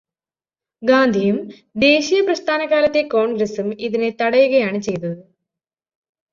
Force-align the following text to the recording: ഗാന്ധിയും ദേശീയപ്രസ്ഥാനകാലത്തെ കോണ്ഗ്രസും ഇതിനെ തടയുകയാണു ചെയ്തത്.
ഗാന്ധിയും 0.83 1.37
ദേശീയപ്രസ്ഥാനകാലത്തെ 1.75 3.01
കോണ്ഗ്രസും 3.07 3.71
ഇതിനെ 3.79 4.09
തടയുകയാണു 4.21 4.79
ചെയ്തത്. 4.79 5.17